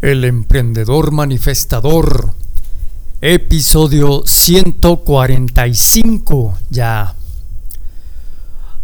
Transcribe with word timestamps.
El 0.00 0.24
emprendedor 0.24 1.10
manifestador. 1.10 2.32
Episodio 3.20 4.22
145 4.24 6.56
ya. 6.70 7.16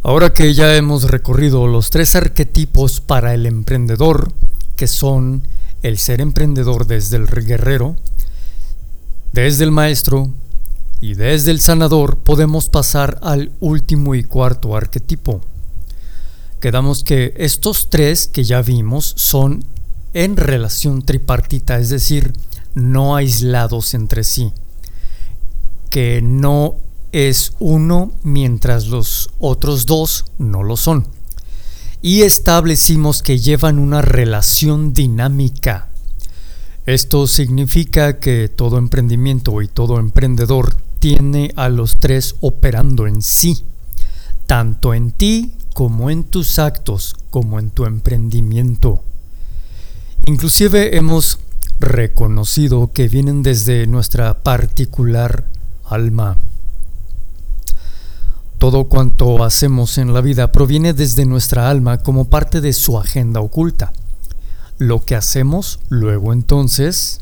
Ahora 0.03 0.35
que 0.35 0.53
ya 0.55 0.75
hemos 0.75 1.05
recorrido 1.05 1.69
los 1.69 1.91
tres 1.91 2.17
arquetipos 2.17 3.01
para 3.01 3.33
el 3.33 3.47
emprendedor, 3.47 4.33
que 4.75 4.89
son 4.89 5.47
el 5.85 5.99
ser 5.99 6.21
emprendedor 6.21 6.89
desde 6.89 7.19
el 7.19 7.29
guerrero, 7.29 7.95
desde 9.33 9.63
el 9.63 9.71
maestro 9.71 10.31
y 11.01 11.15
desde 11.15 11.53
el 11.53 11.61
sanador, 11.61 12.19
podemos 12.19 12.69
pasar 12.69 13.21
al 13.23 13.53
último 13.61 14.17
y 14.17 14.25
cuarto 14.25 14.77
arquetipo. 14.77 15.43
Quedamos 16.59 17.05
que 17.05 17.35
estos 17.37 17.89
tres 17.89 18.27
que 18.27 18.43
ya 18.43 18.63
vimos 18.63 19.15
son 19.17 19.65
en 20.15 20.37
relación 20.37 21.03
tripartita, 21.03 21.79
es 21.79 21.91
decir, 21.91 22.33
no 22.75 23.17
aislados 23.17 23.95
entre 23.95 24.25
sí, 24.25 24.53
que 25.91 26.23
no 26.23 26.77
es 27.13 27.53
uno 27.59 28.13
mientras 28.23 28.87
los 28.87 29.31
otros 29.39 29.87
dos 29.87 30.25
no 30.39 30.63
lo 30.63 30.77
son. 30.77 31.07
Y 32.01 32.23
establecimos 32.23 33.23
que 33.23 33.39
llevan 33.39 33.79
una 33.79 34.03
relación 34.03 34.93
dinámica. 34.93 35.89
Esto 36.87 37.27
significa 37.27 38.19
que 38.19 38.49
todo 38.49 38.79
emprendimiento 38.79 39.63
y 39.63 39.69
todo 39.69 39.99
emprendedor 39.99 40.77
tiene 40.99 41.53
a 41.57 41.69
los 41.69 41.97
tres 41.97 42.37
operando 42.41 43.07
en 43.07 43.23
sí, 43.23 43.65
tanto 44.47 44.93
en 44.95 45.13
ti 45.13 45.55
como 45.73 46.11
en 46.11 46.25
tus 46.25 46.59
actos, 46.59 47.17
como 47.31 47.59
en 47.59 47.71
tu 47.71 47.87
emprendimiento. 47.87 49.03
Inclusive 50.27 50.97
hemos 50.97 51.39
reconocido 51.81 52.93
que 52.93 53.09
vienen 53.09 53.43
desde 53.43 53.87
nuestra 53.87 54.43
particular 54.43 55.45
alma. 55.85 56.39
Todo 58.59 58.85
cuanto 58.85 59.45
hacemos 59.45 59.99
en 59.99 60.15
la 60.15 60.23
vida 60.23 60.51
proviene 60.51 60.95
desde 60.95 61.27
nuestra 61.27 61.69
alma 61.69 61.99
como 61.99 62.31
parte 62.31 62.63
de 62.63 62.73
su 62.73 62.99
agenda 62.99 63.41
oculta. 63.41 63.93
Lo 64.79 65.05
que 65.05 65.15
hacemos 65.15 65.81
luego 65.91 66.33
entonces 66.33 67.21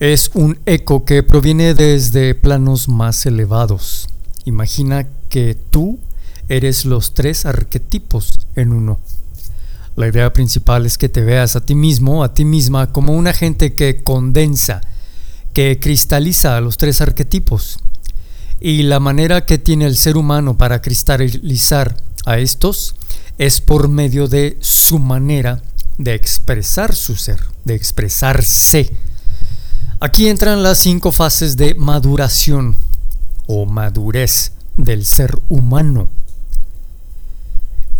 es 0.00 0.32
un 0.34 0.58
eco 0.66 1.04
que 1.04 1.22
proviene 1.22 1.74
desde 1.74 2.34
planos 2.34 2.88
más 2.88 3.24
elevados. 3.24 4.08
Imagina 4.46 5.06
que 5.28 5.54
tú 5.54 6.00
eres 6.48 6.84
los 6.84 7.14
tres 7.14 7.46
arquetipos 7.46 8.40
en 8.56 8.72
uno. 8.72 8.98
La 9.96 10.08
idea 10.08 10.32
principal 10.32 10.86
es 10.86 10.96
que 10.98 11.08
te 11.08 11.22
veas 11.22 11.56
a 11.56 11.60
ti 11.60 11.74
mismo, 11.74 12.22
a 12.24 12.32
ti 12.32 12.44
misma, 12.44 12.92
como 12.92 13.12
un 13.12 13.26
agente 13.26 13.74
que 13.74 14.02
condensa, 14.02 14.80
que 15.52 15.78
cristaliza 15.80 16.56
a 16.56 16.60
los 16.60 16.76
tres 16.76 17.00
arquetipos. 17.00 17.78
Y 18.60 18.82
la 18.84 19.00
manera 19.00 19.46
que 19.46 19.58
tiene 19.58 19.86
el 19.86 19.96
ser 19.96 20.16
humano 20.16 20.56
para 20.56 20.80
cristalizar 20.80 21.96
a 22.26 22.38
estos 22.38 22.94
es 23.38 23.60
por 23.60 23.88
medio 23.88 24.28
de 24.28 24.58
su 24.60 24.98
manera 24.98 25.62
de 25.98 26.14
expresar 26.14 26.94
su 26.94 27.16
ser, 27.16 27.40
de 27.64 27.74
expresarse. 27.74 28.94
Aquí 29.98 30.28
entran 30.28 30.62
las 30.62 30.78
cinco 30.78 31.12
fases 31.12 31.56
de 31.56 31.74
maduración 31.74 32.76
o 33.46 33.66
madurez 33.66 34.52
del 34.76 35.04
ser 35.04 35.38
humano. 35.48 36.08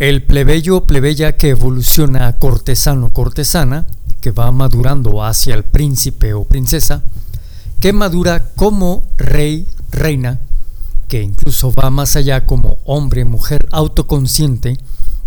El 0.01 0.23
plebeyo 0.23 0.85
plebeya 0.85 1.37
que 1.37 1.49
evoluciona 1.49 2.25
a 2.25 2.39
cortesano 2.39 3.13
cortesana, 3.13 3.85
que 4.19 4.31
va 4.31 4.51
madurando 4.51 5.23
hacia 5.23 5.53
el 5.53 5.63
príncipe 5.63 6.33
o 6.33 6.43
princesa, 6.43 7.03
que 7.79 7.93
madura 7.93 8.49
como 8.55 9.07
rey, 9.17 9.67
reina, 9.91 10.39
que 11.07 11.21
incluso 11.21 11.71
va 11.71 11.91
más 11.91 12.15
allá 12.15 12.47
como 12.47 12.79
hombre, 12.83 13.25
mujer 13.25 13.67
autoconsciente 13.69 14.79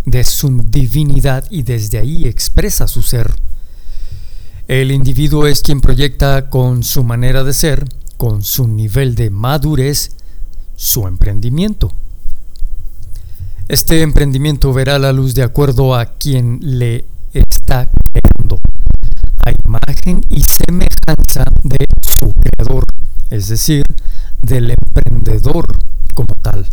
de 0.03 0.25
su 0.25 0.61
divinidad 0.67 1.45
y 1.49 1.63
desde 1.63 1.99
ahí 1.99 2.25
expresa 2.25 2.85
su 2.89 3.01
ser. 3.01 3.33
El 4.67 4.91
individuo 4.91 5.47
es 5.47 5.61
quien 5.61 5.79
proyecta 5.79 6.49
con 6.49 6.83
su 6.83 7.05
manera 7.05 7.45
de 7.45 7.53
ser, 7.53 7.87
con 8.17 8.43
su 8.43 8.67
nivel 8.67 9.15
de 9.15 9.29
madurez, 9.29 10.17
su 10.75 11.07
emprendimiento. 11.07 11.93
Este 13.67 14.03
emprendimiento 14.03 14.71
verá 14.73 14.99
la 14.99 15.11
luz 15.11 15.33
de 15.33 15.41
acuerdo 15.41 15.95
a 15.95 16.05
quien 16.05 16.59
le 16.61 17.03
está 17.33 17.89
creando, 18.13 18.61
a 19.43 19.51
imagen 19.65 20.23
y 20.29 20.43
semejanza 20.43 21.45
de 21.63 21.87
su 21.99 22.31
creador, 22.35 22.85
es 23.31 23.47
decir, 23.47 23.83
del 24.43 24.69
emprendedor 24.69 25.65
como 26.13 26.35
tal. 26.43 26.67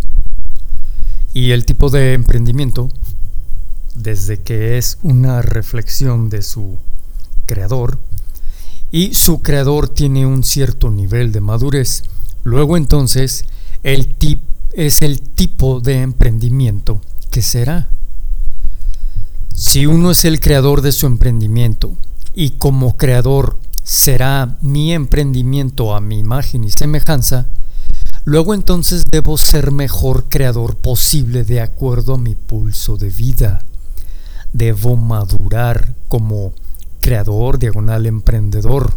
Y 1.32 1.52
el 1.52 1.64
tipo 1.64 1.88
de 1.88 2.12
emprendimiento, 2.12 2.91
desde 3.94 4.41
que 4.42 4.76
es 4.76 4.98
una 5.02 5.41
reflexión 5.41 6.28
de 6.28 6.42
su 6.42 6.78
creador, 7.47 7.98
y 8.91 9.14
su 9.14 9.41
creador 9.41 9.88
tiene 9.88 10.26
un 10.26 10.44
cierto 10.44 10.91
nivel 10.91 11.32
de 11.32 11.41
madurez, 11.41 12.02
luego 12.44 12.76
entonces 12.76 13.47
el 13.82 14.08
tipo 14.08 14.51
es 14.74 15.02
el 15.02 15.20
tipo 15.20 15.80
de 15.80 16.00
emprendimiento 16.00 17.00
que 17.30 17.42
será. 17.42 17.88
Si 19.54 19.86
uno 19.86 20.10
es 20.10 20.24
el 20.24 20.40
creador 20.40 20.80
de 20.80 20.92
su 20.92 21.06
emprendimiento 21.06 21.92
y 22.34 22.50
como 22.50 22.96
creador 22.96 23.58
será 23.84 24.56
mi 24.62 24.92
emprendimiento 24.92 25.94
a 25.94 26.00
mi 26.00 26.18
imagen 26.18 26.64
y 26.64 26.70
semejanza, 26.70 27.46
luego 28.24 28.54
entonces 28.54 29.04
debo 29.10 29.36
ser 29.36 29.72
mejor 29.72 30.28
creador 30.28 30.76
posible 30.76 31.44
de 31.44 31.60
acuerdo 31.60 32.14
a 32.14 32.18
mi 32.18 32.34
pulso 32.34 32.96
de 32.96 33.10
vida. 33.10 33.62
Debo 34.52 34.96
madurar 34.96 35.94
como 36.08 36.52
creador 37.00 37.58
diagonal 37.58 38.06
emprendedor. 38.06 38.94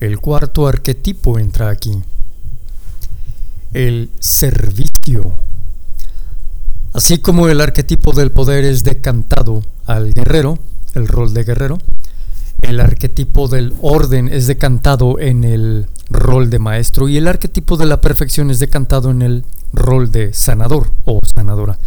El 0.00 0.18
cuarto 0.20 0.66
arquetipo 0.66 1.38
entra 1.38 1.68
aquí 1.68 2.02
el 3.72 4.10
servicio. 4.18 5.34
Así 6.92 7.18
como 7.18 7.48
el 7.48 7.60
arquetipo 7.60 8.12
del 8.12 8.32
poder 8.32 8.64
es 8.64 8.82
decantado 8.82 9.62
al 9.86 10.12
guerrero, 10.12 10.58
el 10.94 11.06
rol 11.06 11.32
de 11.32 11.44
guerrero, 11.44 11.78
el 12.62 12.80
arquetipo 12.80 13.48
del 13.48 13.74
orden 13.80 14.28
es 14.28 14.46
decantado 14.46 15.18
en 15.18 15.44
el 15.44 15.86
rol 16.10 16.50
de 16.50 16.58
maestro 16.58 17.08
y 17.08 17.16
el 17.16 17.28
arquetipo 17.28 17.76
de 17.76 17.86
la 17.86 18.00
perfección 18.00 18.50
es 18.50 18.58
decantado 18.58 19.10
en 19.10 19.22
el 19.22 19.44
rol 19.72 20.10
de 20.10 20.34
sanador 20.34 20.92
o 21.04 21.20
sanadora. 21.34 21.78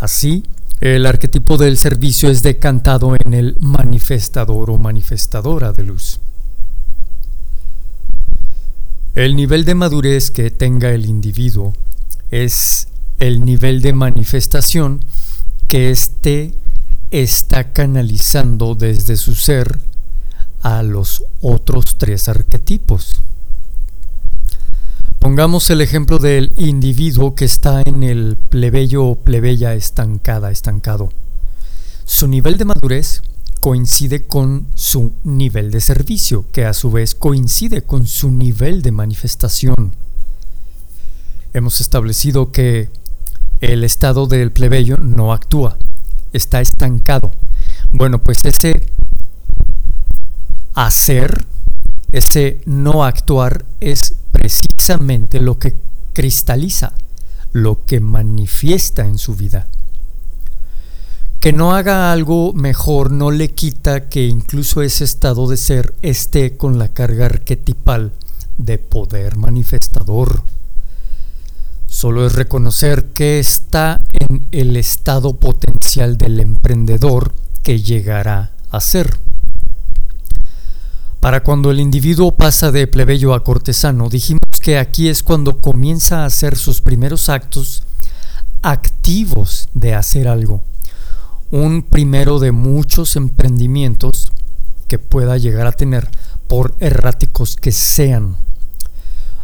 Así, 0.00 0.44
el 0.80 1.06
arquetipo 1.06 1.56
del 1.56 1.76
servicio 1.76 2.30
es 2.30 2.42
decantado 2.42 3.14
en 3.24 3.34
el 3.34 3.56
manifestador 3.60 4.70
o 4.70 4.78
manifestadora 4.78 5.72
de 5.72 5.84
luz. 5.84 6.20
El 9.18 9.34
nivel 9.34 9.64
de 9.64 9.74
madurez 9.74 10.30
que 10.30 10.48
tenga 10.52 10.90
el 10.90 11.04
individuo 11.04 11.74
es 12.30 12.86
el 13.18 13.44
nivel 13.44 13.82
de 13.82 13.92
manifestación 13.92 15.04
que 15.66 15.90
éste 15.90 16.54
está 17.10 17.72
canalizando 17.72 18.76
desde 18.76 19.16
su 19.16 19.34
ser 19.34 19.80
a 20.62 20.84
los 20.84 21.24
otros 21.40 21.98
tres 21.98 22.28
arquetipos. 22.28 23.24
Pongamos 25.18 25.68
el 25.70 25.80
ejemplo 25.80 26.18
del 26.18 26.52
individuo 26.56 27.34
que 27.34 27.46
está 27.46 27.82
en 27.84 28.04
el 28.04 28.36
plebeyo 28.36 29.04
o 29.04 29.16
plebeya 29.16 29.74
estancada, 29.74 30.52
estancado. 30.52 31.08
Su 32.04 32.28
nivel 32.28 32.56
de 32.56 32.66
madurez 32.66 33.22
coincide 33.60 34.26
con 34.26 34.66
su 34.74 35.12
nivel 35.24 35.70
de 35.70 35.80
servicio, 35.80 36.46
que 36.52 36.64
a 36.64 36.72
su 36.72 36.90
vez 36.90 37.14
coincide 37.14 37.82
con 37.82 38.06
su 38.06 38.30
nivel 38.30 38.82
de 38.82 38.92
manifestación. 38.92 39.94
Hemos 41.52 41.80
establecido 41.80 42.52
que 42.52 42.90
el 43.60 43.84
estado 43.84 44.26
del 44.26 44.52
plebeyo 44.52 44.96
no 44.96 45.32
actúa, 45.32 45.76
está 46.32 46.60
estancado. 46.60 47.32
Bueno, 47.92 48.18
pues 48.20 48.44
ese 48.44 48.86
hacer, 50.74 51.46
ese 52.12 52.60
no 52.66 53.04
actuar 53.04 53.64
es 53.80 54.14
precisamente 54.30 55.40
lo 55.40 55.58
que 55.58 55.74
cristaliza, 56.12 56.92
lo 57.52 57.84
que 57.84 58.00
manifiesta 58.00 59.06
en 59.06 59.18
su 59.18 59.34
vida. 59.34 59.66
Que 61.48 61.54
no 61.54 61.74
haga 61.74 62.12
algo 62.12 62.52
mejor 62.52 63.10
no 63.10 63.30
le 63.30 63.48
quita 63.48 64.10
que 64.10 64.26
incluso 64.26 64.82
ese 64.82 65.04
estado 65.04 65.48
de 65.48 65.56
ser 65.56 65.94
esté 66.02 66.58
con 66.58 66.78
la 66.78 66.88
carga 66.88 67.24
arquetipal 67.24 68.12
de 68.58 68.76
poder 68.76 69.38
manifestador. 69.38 70.42
Solo 71.86 72.26
es 72.26 72.34
reconocer 72.34 73.06
que 73.14 73.38
está 73.38 73.96
en 74.12 74.44
el 74.52 74.76
estado 74.76 75.36
potencial 75.36 76.18
del 76.18 76.38
emprendedor 76.40 77.32
que 77.62 77.80
llegará 77.80 78.50
a 78.70 78.80
ser. 78.80 79.18
Para 81.20 81.42
cuando 81.42 81.70
el 81.70 81.80
individuo 81.80 82.36
pasa 82.36 82.72
de 82.72 82.86
plebeyo 82.86 83.32
a 83.32 83.42
cortesano, 83.42 84.10
dijimos 84.10 84.60
que 84.60 84.76
aquí 84.76 85.08
es 85.08 85.22
cuando 85.22 85.62
comienza 85.62 86.24
a 86.24 86.26
hacer 86.26 86.58
sus 86.58 86.82
primeros 86.82 87.30
actos 87.30 87.84
activos 88.60 89.70
de 89.72 89.94
hacer 89.94 90.28
algo. 90.28 90.62
Un 91.50 91.82
primero 91.82 92.38
de 92.38 92.52
muchos 92.52 93.16
emprendimientos 93.16 94.32
que 94.86 94.98
pueda 94.98 95.38
llegar 95.38 95.66
a 95.66 95.72
tener 95.72 96.10
por 96.46 96.74
erráticos 96.80 97.56
que 97.56 97.72
sean. 97.72 98.36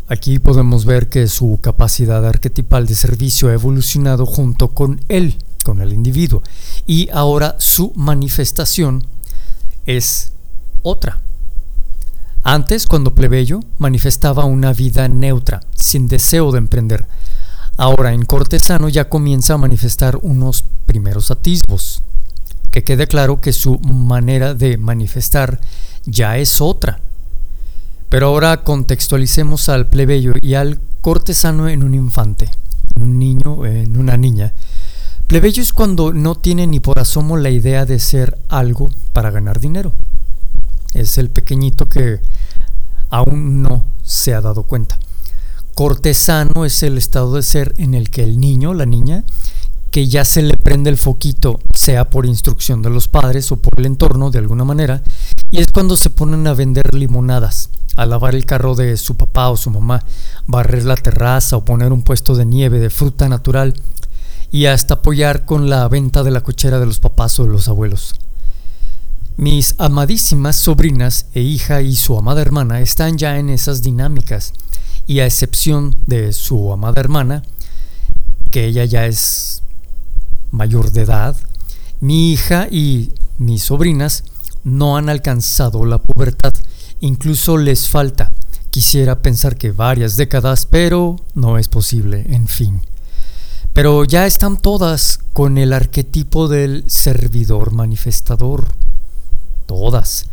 Aquí 0.09 0.39
podemos 0.39 0.85
ver 0.85 1.09
que 1.09 1.29
su 1.29 1.61
capacidad 1.63 2.27
arquetipal 2.27 2.87
de 2.87 2.95
servicio 2.95 3.49
ha 3.49 3.55
evolucionado 3.55 4.27
junto 4.27 4.69
con 4.69 5.01
él, 5.09 5.37
con 5.65 5.81
el 5.81 5.95
individuo, 5.95 6.43
y 6.87 7.09
ahora 7.11 7.57
su 7.59 7.93
manifestación 7.95 9.07
es 9.87 10.33
otra. 10.83 11.21
Antes, 12.43 12.87
cuando 12.87 13.15
plebeyo, 13.15 13.61
manifestaba 13.79 14.45
una 14.45 14.75
vida 14.75 15.09
neutra, 15.09 15.61
sin 15.75 16.09
deseo 16.09 16.53
de 16.53 16.59
emprender. 16.59 17.07
Ahora, 17.77 18.13
en 18.13 18.25
cortesano 18.25 18.89
ya 18.89 19.09
comienza 19.09 19.55
a 19.55 19.59
manifestar 19.59 20.19
unos 20.23 20.65
primeros 20.87 21.31
atisbos. 21.31 22.03
Que 22.71 22.85
quede 22.85 23.07
claro 23.07 23.41
que 23.41 23.53
su 23.53 23.79
manera 23.81 24.55
de 24.55 24.79
manifestar 24.79 25.61
ya 26.05 26.39
es 26.39 26.61
otra. 26.61 27.01
Pero 28.09 28.29
ahora 28.29 28.63
contextualicemos 28.63 29.69
al 29.69 29.89
plebeyo 29.89 30.35
y 30.41 30.55
al 30.55 30.81
cortesano 31.01 31.69
en 31.69 31.83
un 31.83 31.95
infante, 31.95 32.49
un 32.95 33.19
niño, 33.19 33.67
en 33.67 33.97
una 33.97 34.17
niña. 34.17 34.53
Plebeyo 35.27 35.63
es 35.63 35.73
cuando 35.73 36.13
no 36.13 36.37
tiene 36.37 36.67
ni 36.67 36.79
por 36.79 36.99
asomo 37.01 37.37
la 37.37 37.51
idea 37.51 37.87
de 37.87 37.99
ser 37.99 38.39
algo 38.49 38.89
para 39.13 39.31
ganar 39.31 39.59
dinero. 39.59 39.93
Es 40.93 41.19
el 41.19 41.29
pequeñito 41.29 41.89
que 41.89 42.21
aún 43.11 43.63
no 43.63 43.85
se 44.05 44.33
ha 44.33 44.41
dado 44.41 44.63
cuenta. 44.63 44.99
Cortesano 45.75 46.65
es 46.65 46.85
el 46.85 46.97
estado 46.97 47.35
de 47.35 47.43
ser 47.43 47.75
en 47.79 47.95
el 47.95 48.09
que 48.09 48.23
el 48.23 48.39
niño, 48.39 48.75
la 48.75 48.87
niña, 48.87 49.25
que 49.91 50.07
ya 50.07 50.25
se 50.25 50.41
le 50.41 50.57
prende 50.57 50.89
el 50.89 50.97
foquito, 50.97 51.59
sea 51.75 52.11
por 52.11 52.27
instrucción 52.27 52.81
de 52.81 52.91
los 52.91 53.09
padres 53.09 53.51
o 53.51 53.57
por 53.57 53.81
el 53.81 53.87
entorno 53.87 54.31
de 54.31 54.39
alguna 54.39 54.65
manera, 54.65 55.03
y 55.51 55.59
es 55.59 55.73
cuando 55.73 55.97
se 55.97 56.11
ponen 56.11 56.47
a 56.47 56.55
vender 56.55 56.95
limonadas, 56.95 57.71
a 57.97 58.07
lavar 58.07 58.37
el 58.37 58.47
carro 58.47 58.77
de 58.77 58.97
su 58.97 59.17
papá 59.17 59.51
o 59.51 59.57
su 59.57 59.71
mamá, 59.71 60.05
barrer 60.47 60.85
la 60.85 60.95
terraza 60.95 61.57
o 61.57 61.65
poner 61.65 61.93
un 61.93 62.03
puesto 62.03 62.37
de 62.37 62.45
nieve 62.45 62.79
de 62.79 62.91
fruta 62.91 63.29
natural 63.29 63.75
y 64.53 64.67
hasta 64.67 64.95
apoyar 64.95 65.45
con 65.45 65.69
la 65.69 65.89
venta 65.89 66.23
de 66.23 66.31
la 66.31 66.43
cochera 66.43 66.79
de 66.79 66.87
los 66.87 67.01
papás 67.01 67.41
o 67.41 67.45
de 67.47 67.51
los 67.51 67.67
abuelos. 67.67 68.15
Mis 69.37 69.75
amadísimas 69.79 70.55
sobrinas 70.55 71.27
e 71.35 71.41
hija 71.41 71.83
y 71.83 71.97
su 71.97 72.17
amada 72.17 72.43
hermana 72.43 72.81
están 72.81 73.19
ya 73.19 73.39
en 73.39 73.51
esas 73.51 73.83
dinámicas 73.83 74.53
y 75.07 75.21
a 75.21 75.27
excepción 75.27 75.97
de 76.07 76.33
su 76.33 76.73
amada 76.73 77.01
hermana, 77.01 77.43
que 78.51 78.67
ella 78.67 78.85
ya 78.85 79.07
es 79.07 79.63
mayor 80.51 80.93
de 80.93 81.03
edad, 81.03 81.37
mi 82.01 82.33
hija 82.33 82.69
y 82.71 83.13
mis 83.39 83.65
sobrinas 83.65 84.25
no 84.63 84.97
han 84.97 85.09
alcanzado 85.09 85.85
la 85.85 85.99
pubertad 85.99 86.53
Incluso 87.05 87.59
les 87.59 87.89
falta. 87.89 88.31
Quisiera 88.71 89.21
pensar 89.21 89.57
que 89.57 89.73
varias 89.73 90.17
décadas, 90.17 90.65
pero 90.65 91.17
no 91.35 91.59
es 91.59 91.69
posible, 91.69 92.25
en 92.31 92.49
fin. 92.49 92.81
Pero 93.75 94.05
ya 94.05 94.25
están 94.25 94.57
todas 94.57 95.21
con 95.35 95.59
el 95.59 95.75
arquetipo 95.75 96.49
del 96.49 96.85
servidor 96.87 97.73
manifestador. 97.73 98.69
Todas. 99.67 100.31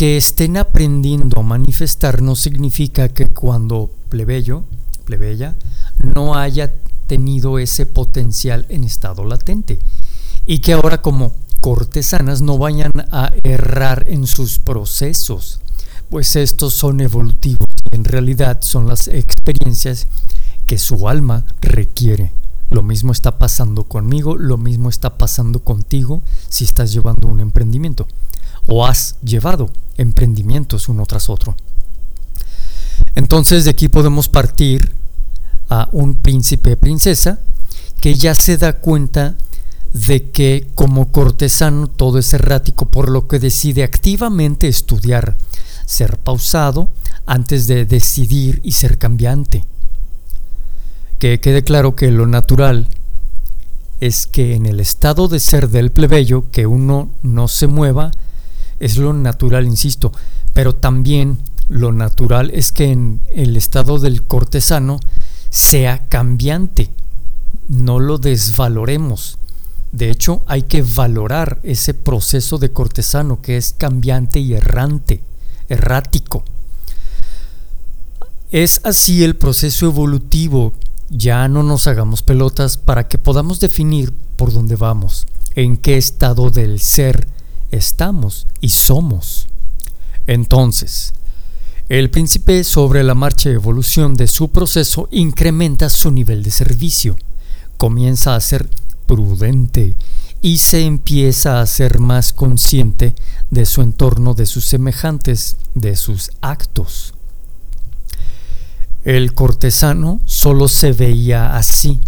Que 0.00 0.16
estén 0.16 0.56
aprendiendo 0.56 1.40
a 1.40 1.42
manifestar 1.42 2.22
no 2.22 2.34
significa 2.34 3.10
que 3.10 3.26
cuando 3.26 3.90
plebeyo, 4.08 4.64
plebeya, 5.04 5.56
no 5.98 6.36
haya 6.36 6.72
tenido 7.06 7.58
ese 7.58 7.84
potencial 7.84 8.64
en 8.70 8.84
estado 8.84 9.26
latente. 9.26 9.78
Y 10.46 10.60
que 10.60 10.72
ahora 10.72 11.02
como 11.02 11.34
cortesanas 11.60 12.40
no 12.40 12.56
vayan 12.56 12.92
a 13.12 13.30
errar 13.42 14.04
en 14.06 14.26
sus 14.26 14.58
procesos 14.58 15.60
pues 16.08 16.34
estos 16.34 16.72
son 16.72 17.02
evolutivos 17.02 17.68
y 17.92 17.94
en 17.94 18.04
realidad 18.04 18.60
son 18.62 18.88
las 18.88 19.06
experiencias 19.06 20.06
que 20.64 20.78
su 20.78 21.10
alma 21.10 21.44
requiere. 21.60 22.32
Lo 22.70 22.82
mismo 22.82 23.12
está 23.12 23.38
pasando 23.38 23.84
conmigo, 23.84 24.34
lo 24.38 24.56
mismo 24.56 24.88
está 24.88 25.18
pasando 25.18 25.60
contigo 25.60 26.22
si 26.48 26.64
estás 26.64 26.90
llevando 26.90 27.28
un 27.28 27.40
emprendimiento 27.40 28.08
o 28.70 28.86
has 28.86 29.16
llevado 29.22 29.70
emprendimientos 29.96 30.88
uno 30.88 31.04
tras 31.04 31.28
otro. 31.28 31.56
Entonces 33.16 33.64
de 33.64 33.70
aquí 33.70 33.88
podemos 33.88 34.28
partir 34.28 34.94
a 35.68 35.88
un 35.92 36.14
príncipe 36.14 36.76
princesa 36.76 37.40
que 38.00 38.14
ya 38.14 38.34
se 38.34 38.56
da 38.56 38.74
cuenta 38.74 39.34
de 39.92 40.30
que 40.30 40.68
como 40.76 41.10
cortesano 41.10 41.88
todo 41.88 42.18
es 42.18 42.32
errático, 42.32 42.86
por 42.86 43.10
lo 43.10 43.26
que 43.26 43.40
decide 43.40 43.82
activamente 43.82 44.68
estudiar 44.68 45.36
ser 45.84 46.18
pausado 46.18 46.88
antes 47.26 47.66
de 47.66 47.84
decidir 47.84 48.60
y 48.62 48.72
ser 48.72 48.98
cambiante. 48.98 49.64
Que 51.18 51.40
quede 51.40 51.64
claro 51.64 51.96
que 51.96 52.12
lo 52.12 52.28
natural 52.28 52.86
es 53.98 54.26
que 54.26 54.54
en 54.54 54.66
el 54.66 54.78
estado 54.78 55.26
de 55.26 55.40
ser 55.40 55.68
del 55.70 55.90
plebeyo 55.90 56.50
que 56.52 56.66
uno 56.66 57.10
no 57.22 57.48
se 57.48 57.66
mueva, 57.66 58.12
es 58.80 58.96
lo 58.96 59.12
natural, 59.12 59.66
insisto, 59.66 60.12
pero 60.52 60.74
también 60.74 61.38
lo 61.68 61.92
natural 61.92 62.50
es 62.52 62.72
que 62.72 62.90
en 62.90 63.20
el 63.34 63.56
estado 63.56 63.98
del 63.98 64.24
cortesano 64.24 64.98
sea 65.50 66.08
cambiante, 66.08 66.90
no 67.68 68.00
lo 68.00 68.18
desvaloremos. 68.18 69.38
De 69.92 70.10
hecho, 70.10 70.42
hay 70.46 70.62
que 70.62 70.82
valorar 70.82 71.60
ese 71.62 71.94
proceso 71.94 72.58
de 72.58 72.72
cortesano 72.72 73.42
que 73.42 73.56
es 73.56 73.72
cambiante 73.72 74.40
y 74.40 74.54
errante 74.54 75.22
errático. 75.68 76.44
Es 78.50 78.80
así 78.84 79.22
el 79.22 79.36
proceso 79.36 79.86
evolutivo, 79.86 80.74
ya 81.08 81.48
no 81.48 81.62
nos 81.62 81.86
hagamos 81.86 82.22
pelotas 82.22 82.76
para 82.76 83.08
que 83.08 83.18
podamos 83.18 83.60
definir 83.60 84.12
por 84.36 84.52
dónde 84.52 84.76
vamos, 84.76 85.26
en 85.54 85.76
qué 85.76 85.96
estado 85.96 86.50
del 86.50 86.80
ser 86.80 87.28
estamos 87.70 88.46
y 88.60 88.70
somos. 88.70 89.46
Entonces, 90.26 91.14
el 91.88 92.10
príncipe 92.10 92.62
sobre 92.62 93.02
la 93.02 93.14
marcha 93.14 93.48
de 93.48 93.56
evolución 93.56 94.14
de 94.14 94.28
su 94.28 94.50
proceso 94.50 95.08
incrementa 95.10 95.88
su 95.88 96.10
nivel 96.10 96.42
de 96.42 96.50
servicio, 96.52 97.16
comienza 97.78 98.36
a 98.36 98.40
ser 98.40 98.68
prudente 99.06 99.96
y 100.42 100.58
se 100.58 100.84
empieza 100.84 101.60
a 101.60 101.66
ser 101.66 101.98
más 101.98 102.32
consciente 102.32 103.14
de 103.50 103.66
su 103.66 103.82
entorno, 103.82 104.34
de 104.34 104.46
sus 104.46 104.64
semejantes, 104.64 105.56
de 105.74 105.96
sus 105.96 106.30
actos. 106.40 107.14
El 109.04 109.34
cortesano 109.34 110.20
solo 110.26 110.68
se 110.68 110.92
veía 110.92 111.56
así 111.56 112.00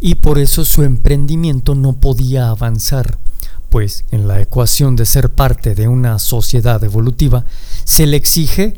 y 0.00 0.16
por 0.16 0.38
eso 0.38 0.64
su 0.64 0.84
emprendimiento 0.84 1.74
no 1.74 1.94
podía 1.94 2.50
avanzar, 2.50 3.18
pues 3.70 4.04
en 4.10 4.28
la 4.28 4.40
ecuación 4.40 4.96
de 4.96 5.06
ser 5.06 5.30
parte 5.30 5.74
de 5.74 5.88
una 5.88 6.18
sociedad 6.18 6.82
evolutiva 6.84 7.44
se 7.84 8.06
le 8.06 8.16
exige, 8.16 8.74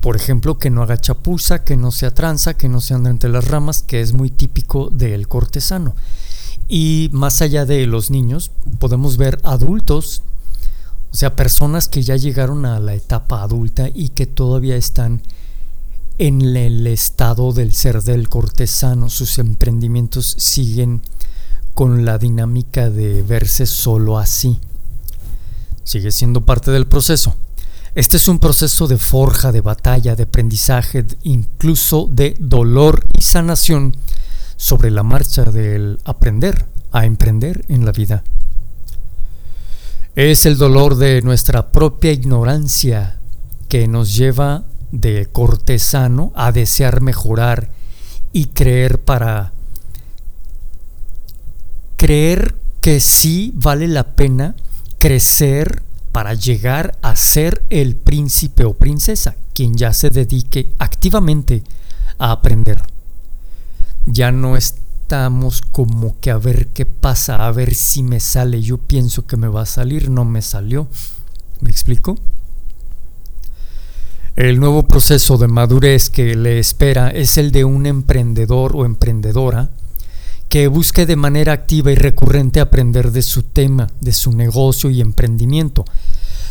por 0.00 0.16
ejemplo, 0.16 0.58
que 0.58 0.70
no 0.70 0.82
haga 0.82 0.98
chapuza, 0.98 1.62
que 1.64 1.76
no 1.76 1.90
sea 1.90 2.12
tranza, 2.12 2.54
que 2.54 2.68
no 2.68 2.80
se 2.80 2.94
ande 2.94 3.10
entre 3.10 3.30
las 3.30 3.48
ramas, 3.48 3.82
que 3.82 4.00
es 4.00 4.12
muy 4.12 4.30
típico 4.30 4.90
del 4.90 5.28
cortesano. 5.28 5.94
Y 6.68 7.10
más 7.12 7.42
allá 7.42 7.66
de 7.66 7.86
los 7.86 8.10
niños, 8.10 8.52
podemos 8.78 9.16
ver 9.16 9.40
adultos, 9.42 10.22
o 11.12 11.16
sea, 11.16 11.34
personas 11.34 11.88
que 11.88 12.02
ya 12.02 12.16
llegaron 12.16 12.64
a 12.64 12.78
la 12.78 12.94
etapa 12.94 13.42
adulta 13.42 13.90
y 13.92 14.10
que 14.10 14.26
todavía 14.26 14.76
están 14.76 15.22
en 16.18 16.42
el 16.42 16.86
estado 16.86 17.52
del 17.52 17.72
ser 17.72 18.02
del 18.02 18.28
cortesano. 18.28 19.08
Sus 19.08 19.38
emprendimientos 19.38 20.36
siguen 20.38 21.02
con 21.80 22.04
la 22.04 22.18
dinámica 22.18 22.90
de 22.90 23.22
verse 23.22 23.64
solo 23.64 24.18
así. 24.18 24.60
Sigue 25.82 26.10
siendo 26.10 26.42
parte 26.42 26.70
del 26.70 26.86
proceso. 26.86 27.36
Este 27.94 28.18
es 28.18 28.28
un 28.28 28.38
proceso 28.38 28.86
de 28.86 28.98
forja, 28.98 29.50
de 29.50 29.62
batalla, 29.62 30.14
de 30.14 30.24
aprendizaje, 30.24 31.06
incluso 31.22 32.06
de 32.12 32.36
dolor 32.38 33.02
y 33.18 33.22
sanación 33.22 33.96
sobre 34.58 34.90
la 34.90 35.02
marcha 35.04 35.44
del 35.44 35.98
aprender 36.04 36.66
a 36.92 37.06
emprender 37.06 37.64
en 37.68 37.86
la 37.86 37.92
vida. 37.92 38.24
Es 40.16 40.44
el 40.44 40.58
dolor 40.58 40.96
de 40.96 41.22
nuestra 41.22 41.72
propia 41.72 42.12
ignorancia 42.12 43.20
que 43.70 43.88
nos 43.88 44.14
lleva 44.14 44.64
de 44.92 45.30
cortesano 45.32 46.30
a 46.34 46.52
desear 46.52 47.00
mejorar 47.00 47.70
y 48.34 48.48
creer 48.48 49.00
para 49.00 49.54
creer 52.00 52.54
que 52.80 52.98
sí 52.98 53.52
vale 53.54 53.86
la 53.86 54.14
pena 54.16 54.54
crecer 54.98 55.82
para 56.12 56.32
llegar 56.32 56.96
a 57.02 57.14
ser 57.14 57.62
el 57.68 57.94
príncipe 57.94 58.64
o 58.64 58.72
princesa, 58.72 59.36
quien 59.52 59.74
ya 59.74 59.92
se 59.92 60.08
dedique 60.08 60.72
activamente 60.78 61.62
a 62.16 62.30
aprender. 62.30 62.80
Ya 64.06 64.32
no 64.32 64.56
estamos 64.56 65.60
como 65.60 66.18
que 66.20 66.30
a 66.30 66.38
ver 66.38 66.68
qué 66.68 66.86
pasa, 66.86 67.46
a 67.46 67.52
ver 67.52 67.74
si 67.74 68.02
me 68.02 68.18
sale. 68.18 68.62
Yo 68.62 68.78
pienso 68.78 69.26
que 69.26 69.36
me 69.36 69.48
va 69.48 69.60
a 69.62 69.66
salir, 69.66 70.08
no 70.08 70.24
me 70.24 70.40
salió. 70.40 70.88
¿Me 71.60 71.68
explico? 71.68 72.16
El 74.36 74.58
nuevo 74.58 74.84
proceso 74.84 75.36
de 75.36 75.48
madurez 75.48 76.08
que 76.08 76.34
le 76.34 76.60
espera 76.60 77.10
es 77.10 77.36
el 77.36 77.52
de 77.52 77.66
un 77.66 77.84
emprendedor 77.84 78.74
o 78.74 78.86
emprendedora 78.86 79.68
que 80.50 80.66
busque 80.66 81.06
de 81.06 81.14
manera 81.14 81.52
activa 81.52 81.92
y 81.92 81.94
recurrente 81.94 82.58
aprender 82.58 83.12
de 83.12 83.22
su 83.22 83.44
tema, 83.44 83.86
de 84.00 84.10
su 84.10 84.32
negocio 84.32 84.90
y 84.90 85.00
emprendimiento. 85.00 85.84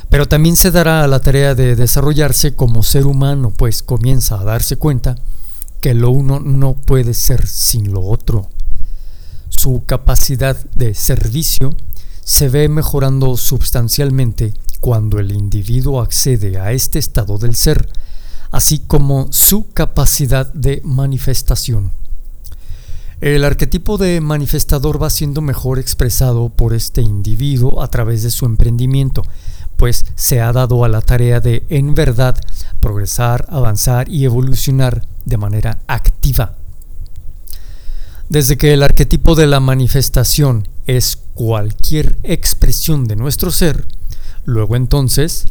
Pero 0.07 0.25
también 0.25 0.55
se 0.55 0.71
dará 0.71 1.03
a 1.03 1.07
la 1.07 1.19
tarea 1.19 1.53
de 1.53 1.75
desarrollarse 1.75 2.55
como 2.55 2.81
ser 2.81 3.05
humano, 3.05 3.51
pues 3.55 3.83
comienza 3.83 4.39
a 4.39 4.45
darse 4.45 4.77
cuenta 4.77 5.15
que 5.81 5.93
lo 5.93 6.11
uno 6.11 6.39
no 6.39 6.75
puede 6.75 7.13
ser 7.13 7.45
sin 7.45 7.91
lo 7.91 8.01
otro. 8.01 8.47
Su 9.49 9.83
capacidad 9.85 10.55
de 10.75 10.93
servicio 10.93 11.75
se 12.23 12.47
ve 12.47 12.69
mejorando 12.69 13.35
sustancialmente 13.35 14.53
cuando 14.79 15.19
el 15.19 15.33
individuo 15.33 15.99
accede 15.99 16.57
a 16.57 16.71
este 16.71 16.99
estado 16.99 17.37
del 17.37 17.53
ser, 17.53 17.89
así 18.49 18.79
como 18.79 19.27
su 19.33 19.69
capacidad 19.73 20.53
de 20.53 20.81
manifestación. 20.85 21.98
El 23.21 23.43
arquetipo 23.43 23.97
de 23.97 24.21
manifestador 24.21 25.01
va 25.01 25.09
siendo 25.09 25.41
mejor 25.41 25.79
expresado 25.79 26.49
por 26.49 26.73
este 26.73 27.01
individuo 27.01 27.81
a 27.81 27.89
través 27.89 28.23
de 28.23 28.31
su 28.31 28.45
emprendimiento, 28.45 29.23
pues 29.77 30.05
se 30.15 30.41
ha 30.41 30.51
dado 30.53 30.83
a 30.83 30.89
la 30.89 31.01
tarea 31.01 31.39
de, 31.39 31.63
en 31.69 31.95
verdad, 31.95 32.37
progresar, 32.79 33.45
avanzar 33.49 34.09
y 34.09 34.25
evolucionar 34.25 35.05
de 35.25 35.37
manera 35.37 35.79
activa. 35.87 36.55
Desde 38.29 38.57
que 38.57 38.73
el 38.73 38.83
arquetipo 38.83 39.35
de 39.35 39.47
la 39.47 39.59
manifestación 39.59 40.67
es 40.85 41.17
cualquier 41.33 42.17
expresión 42.23 43.05
de 43.05 43.15
nuestro 43.15 43.51
ser, 43.51 43.85
Luego 44.49 44.75
entonces, 44.75 45.45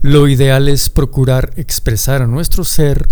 lo 0.00 0.28
ideal 0.28 0.68
es 0.68 0.90
procurar 0.90 1.52
expresar 1.56 2.22
a 2.22 2.28
nuestro 2.28 2.62
ser 2.62 3.08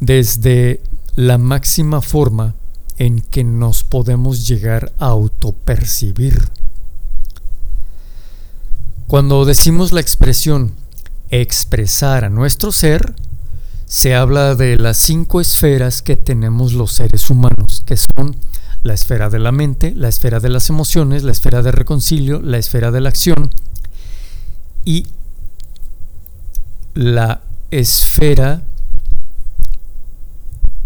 desde 0.00 0.80
la 1.14 1.38
máxima 1.38 2.00
forma 2.00 2.54
en 3.02 3.20
que 3.20 3.42
nos 3.42 3.82
podemos 3.82 4.46
llegar 4.46 4.92
a 5.00 5.06
autopercibir. 5.06 6.50
Cuando 9.08 9.44
decimos 9.44 9.90
la 9.90 10.00
expresión 10.00 10.76
expresar 11.28 12.24
a 12.24 12.30
nuestro 12.30 12.70
ser, 12.70 13.16
se 13.86 14.14
habla 14.14 14.54
de 14.54 14.76
las 14.76 14.98
cinco 14.98 15.40
esferas 15.40 16.00
que 16.00 16.14
tenemos 16.14 16.74
los 16.74 16.92
seres 16.92 17.28
humanos, 17.28 17.82
que 17.84 17.96
son 17.96 18.36
la 18.84 18.94
esfera 18.94 19.30
de 19.30 19.40
la 19.40 19.50
mente, 19.50 19.92
la 19.96 20.08
esfera 20.08 20.38
de 20.38 20.50
las 20.50 20.70
emociones, 20.70 21.24
la 21.24 21.32
esfera 21.32 21.60
de 21.60 21.72
reconcilio, 21.72 22.40
la 22.40 22.58
esfera 22.58 22.92
de 22.92 23.00
la 23.00 23.08
acción 23.08 23.50
y 24.84 25.08
la 26.94 27.42
esfera 27.72 28.62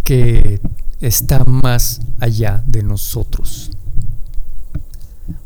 que 0.03 0.63
está 1.01 1.45
más 1.45 2.01
allá 2.21 2.63
de 2.67 2.83
nosotros. 2.83 3.71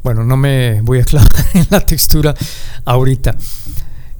Bueno, 0.02 0.24
no 0.24 0.36
me 0.36 0.80
voy 0.82 1.00
a 1.00 1.04
clavar 1.04 1.30
en 1.54 1.66
la 1.70 1.80
textura 1.80 2.34
ahorita. 2.84 3.36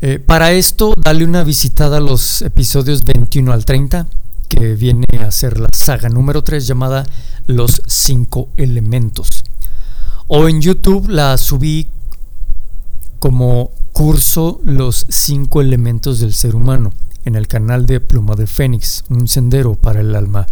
Eh, 0.03 0.19
para 0.19 0.53
esto, 0.53 0.95
dale 0.97 1.25
una 1.25 1.45
visitada 1.45 1.99
a 1.99 2.01
los 2.01 2.43
episodios 2.43 3.05
21 3.05 3.53
al 3.53 3.65
30, 3.65 4.07
que 4.49 4.75
viene 4.75 5.07
a 5.21 5.31
ser 5.31 5.61
la 5.61 5.69
saga 5.73 6.09
número 6.09 6.43
3 6.43 6.67
llamada 6.67 7.07
Los 7.47 7.83
5 7.87 8.49
Elementos. 8.57 9.45
O 10.27 10.49
en 10.49 10.61
YouTube 10.61 11.09
la 11.09 11.37
subí 11.37 11.89
como 13.19 13.73
curso 13.93 14.61
Los 14.65 15.07
cinco 15.09 15.61
elementos 15.61 16.21
del 16.21 16.33
ser 16.33 16.55
humano 16.57 16.93
en 17.25 17.35
el 17.35 17.49
canal 17.49 17.85
de 17.85 18.01
Pluma 18.01 18.35
de 18.35 18.47
Fénix, 18.47 19.05
un 19.11 19.29
sendero 19.29 19.75
para 19.75 20.01
el 20.01 20.15
alma. 20.15 20.47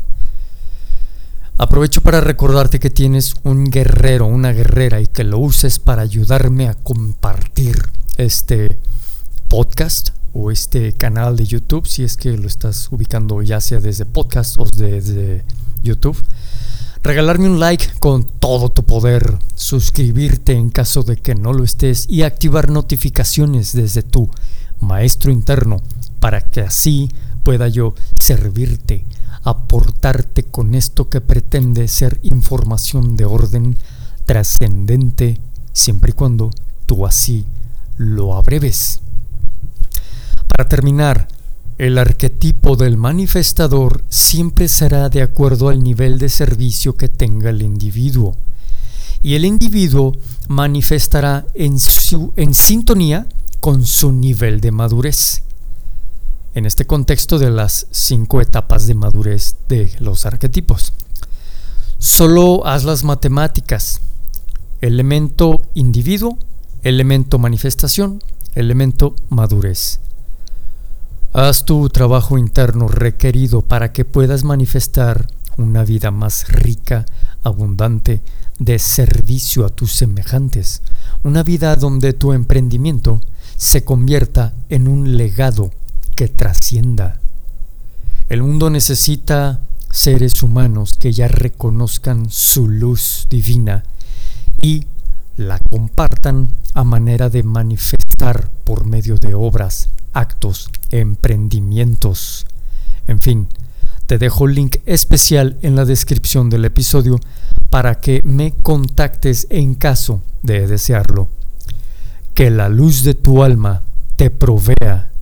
Aprovecho 1.60 2.02
para 2.02 2.20
recordarte 2.20 2.78
que 2.78 2.88
tienes 2.88 3.34
un 3.42 3.64
guerrero, 3.64 4.26
una 4.26 4.52
guerrera 4.52 5.00
y 5.00 5.08
que 5.08 5.24
lo 5.24 5.38
uses 5.38 5.80
para 5.80 6.02
ayudarme 6.02 6.68
a 6.68 6.74
compartir 6.74 7.90
este 8.16 8.78
podcast 9.48 10.10
o 10.32 10.52
este 10.52 10.92
canal 10.92 11.36
de 11.36 11.46
YouTube, 11.46 11.84
si 11.84 12.04
es 12.04 12.16
que 12.16 12.36
lo 12.36 12.46
estás 12.46 12.92
ubicando 12.92 13.42
ya 13.42 13.60
sea 13.60 13.80
desde 13.80 14.06
podcast 14.06 14.56
o 14.60 14.66
desde 14.66 15.42
YouTube. 15.82 16.16
Regalarme 17.02 17.48
un 17.48 17.58
like 17.58 17.88
con 17.98 18.22
todo 18.22 18.68
tu 18.68 18.84
poder, 18.84 19.36
suscribirte 19.56 20.52
en 20.52 20.70
caso 20.70 21.02
de 21.02 21.16
que 21.16 21.34
no 21.34 21.52
lo 21.52 21.64
estés 21.64 22.06
y 22.08 22.22
activar 22.22 22.70
notificaciones 22.70 23.72
desde 23.72 24.04
tu 24.04 24.30
maestro 24.80 25.32
interno 25.32 25.82
para 26.20 26.40
que 26.40 26.60
así 26.60 27.10
pueda 27.42 27.66
yo 27.66 27.96
servirte, 28.20 29.04
aportarte 29.42 30.44
con 30.44 30.74
esto 30.74 31.08
que 31.08 31.20
pretende 31.20 31.88
ser 31.88 32.18
información 32.22 33.16
de 33.16 33.24
orden 33.24 33.78
trascendente 34.24 35.40
siempre 35.72 36.10
y 36.10 36.14
cuando 36.14 36.50
tú 36.86 37.06
así 37.06 37.46
lo 37.96 38.34
abreves. 38.34 39.00
Para 40.48 40.68
terminar, 40.68 41.28
el 41.78 41.96
arquetipo 41.98 42.76
del 42.76 42.96
manifestador 42.96 44.02
siempre 44.08 44.66
será 44.66 45.08
de 45.08 45.22
acuerdo 45.22 45.68
al 45.68 45.82
nivel 45.82 46.18
de 46.18 46.28
servicio 46.28 46.96
que 46.96 47.08
tenga 47.08 47.50
el 47.50 47.62
individuo. 47.62 48.36
Y 49.22 49.34
el 49.34 49.44
individuo 49.44 50.12
manifestará 50.48 51.46
en, 51.54 51.78
su, 51.78 52.32
en 52.36 52.54
sintonía 52.54 53.26
con 53.60 53.86
su 53.86 54.12
nivel 54.12 54.60
de 54.60 54.72
madurez. 54.72 55.42
En 56.54 56.66
este 56.66 56.86
contexto 56.86 57.38
de 57.38 57.50
las 57.50 57.86
cinco 57.90 58.40
etapas 58.40 58.86
de 58.86 58.94
madurez 58.94 59.56
de 59.68 59.92
los 60.00 60.26
arquetipos. 60.26 60.92
Solo 61.98 62.66
haz 62.66 62.84
las 62.84 63.04
matemáticas. 63.04 64.00
Elemento 64.80 65.60
individuo, 65.74 66.38
elemento 66.82 67.38
manifestación, 67.38 68.22
elemento 68.54 69.14
madurez. 69.28 70.00
Haz 71.32 71.64
tu 71.64 71.88
trabajo 71.90 72.38
interno 72.38 72.88
requerido 72.88 73.62
para 73.62 73.92
que 73.92 74.04
puedas 74.04 74.42
manifestar 74.44 75.28
una 75.58 75.84
vida 75.84 76.10
más 76.10 76.48
rica, 76.48 77.04
abundante, 77.42 78.22
de 78.58 78.78
servicio 78.78 79.66
a 79.66 79.68
tus 79.68 79.92
semejantes, 79.92 80.82
una 81.22 81.42
vida 81.42 81.76
donde 81.76 82.12
tu 82.12 82.32
emprendimiento 82.32 83.20
se 83.56 83.84
convierta 83.84 84.54
en 84.68 84.88
un 84.88 85.16
legado 85.16 85.70
que 86.18 86.26
trascienda. 86.26 87.20
El 88.28 88.42
mundo 88.42 88.70
necesita 88.70 89.60
seres 89.92 90.42
humanos 90.42 90.94
que 90.98 91.12
ya 91.12 91.28
reconozcan 91.28 92.28
su 92.28 92.68
luz 92.68 93.28
divina 93.30 93.84
y 94.60 94.88
la 95.36 95.60
compartan 95.70 96.48
a 96.74 96.82
manera 96.82 97.30
de 97.30 97.44
manifestar 97.44 98.50
por 98.64 98.84
medio 98.84 99.14
de 99.14 99.34
obras 99.34 99.90
actos, 100.12 100.72
emprendimientos. 100.90 102.46
En 103.06 103.20
fin, 103.20 103.46
te 104.08 104.18
dejo 104.18 104.46
el 104.48 104.56
link 104.56 104.78
especial 104.86 105.56
en 105.62 105.76
la 105.76 105.84
descripción 105.84 106.50
del 106.50 106.64
episodio 106.64 107.20
para 107.70 108.00
que 108.00 108.22
me 108.24 108.50
contactes 108.50 109.46
en 109.50 109.76
caso 109.76 110.20
de 110.42 110.66
desearlo. 110.66 111.28
Que 112.34 112.50
la 112.50 112.68
luz 112.68 113.04
de 113.04 113.14
tu 113.14 113.44
alma 113.44 113.82
te 114.16 114.30
provea 114.30 115.12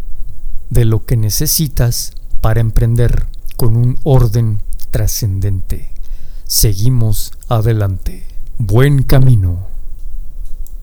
de 0.70 0.85
lo 0.85 1.04
que 1.04 1.16
necesitas 1.16 2.12
para 2.40 2.61
emprender 2.61 3.26
con 3.56 3.76
un 3.76 3.99
orden 4.04 4.61
trascendente. 4.90 5.90
Seguimos 6.44 7.32
adelante. 7.49 8.25
Buen 8.58 9.02
camino. 9.02 9.75